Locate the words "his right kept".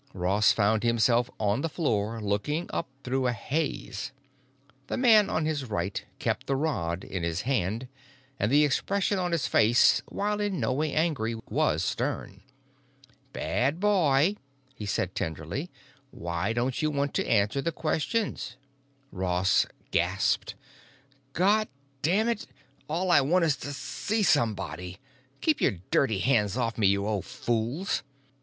5.45-6.47